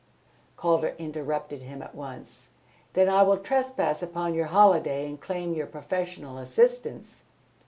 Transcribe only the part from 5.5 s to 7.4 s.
your professional assistance."